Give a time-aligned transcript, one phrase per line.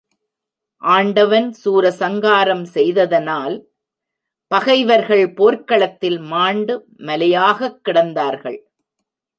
[0.77, 3.67] ஆண்டவன் சூரசங்காரம் செய்ததனால்
[4.47, 6.85] பகைவர்கள் போர்க்களத்தில் மாண்டு
[6.97, 8.59] மலையாகக் கிடந்தார்கள்.